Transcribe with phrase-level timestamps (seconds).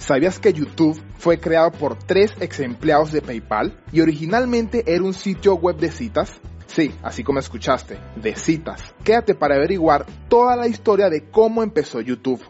[0.00, 5.12] ¿Sabías que YouTube fue creado por tres ex empleados de PayPal y originalmente era un
[5.12, 6.40] sitio web de citas?
[6.66, 8.94] Sí, así como escuchaste, de citas.
[9.04, 12.40] Quédate para averiguar toda la historia de cómo empezó YouTube.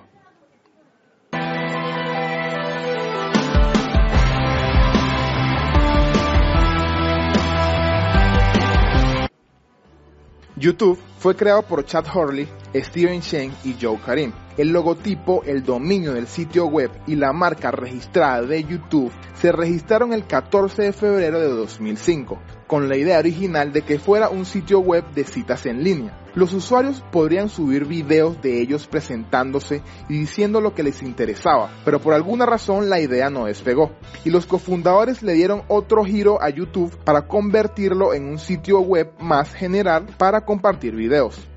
[10.55, 14.33] YouTube fue creado por Chad Hurley, Steven Chen y Joe Karim.
[14.61, 20.13] El logotipo, el dominio del sitio web y la marca registrada de YouTube se registraron
[20.13, 24.81] el 14 de febrero de 2005, con la idea original de que fuera un sitio
[24.81, 26.15] web de citas en línea.
[26.35, 31.99] Los usuarios podrían subir videos de ellos presentándose y diciendo lo que les interesaba, pero
[31.99, 33.93] por alguna razón la idea no despegó.
[34.27, 39.11] Y los cofundadores le dieron otro giro a YouTube para convertirlo en un sitio web
[39.21, 41.50] más general para compartir videos.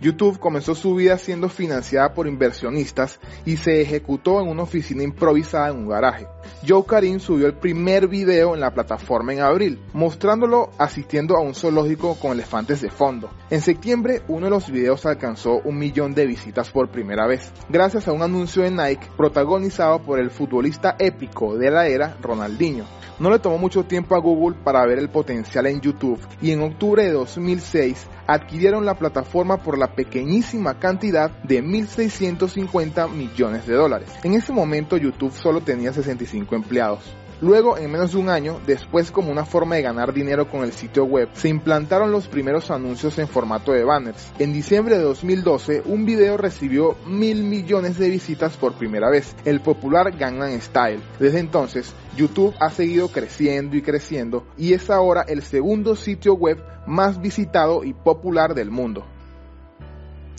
[0.00, 5.70] YouTube comenzó su vida siendo financiada por inversionistas y se ejecutó en una oficina improvisada
[5.70, 6.26] en un garaje.
[6.66, 11.54] Joe Karim subió el primer video en la plataforma en abril, mostrándolo asistiendo a un
[11.54, 13.30] zoológico con elefantes de fondo.
[13.50, 18.08] En septiembre, uno de los videos alcanzó un millón de visitas por primera vez, gracias
[18.08, 22.84] a un anuncio de Nike protagonizado por el futbolista épico de la era, Ronaldinho.
[23.18, 26.62] No le tomó mucho tiempo a Google para ver el potencial en YouTube y en
[26.62, 34.10] octubre de 2006 adquirieron la plataforma por la pequeñísima cantidad de 1.650 millones de dólares.
[34.22, 37.02] En ese momento YouTube solo tenía 65 empleados.
[37.40, 40.72] Luego, en menos de un año, después como una forma de ganar dinero con el
[40.72, 44.32] sitio web, se implantaron los primeros anuncios en formato de banners.
[44.40, 49.60] En diciembre de 2012, un video recibió mil millones de visitas por primera vez, el
[49.60, 51.00] popular Gangnam Style.
[51.20, 56.58] Desde entonces, YouTube ha seguido creciendo y creciendo y es ahora el segundo sitio web
[56.88, 59.04] más visitado y popular del mundo.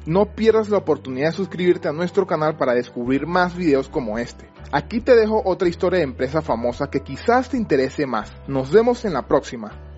[0.06, 4.50] No pierdas la oportunidad de suscribirte a nuestro canal para descubrir más videos como este.
[4.72, 8.32] Aquí te dejo otra historia de empresa famosa que quizás te interese más.
[8.48, 9.89] Nos vemos en la próxima.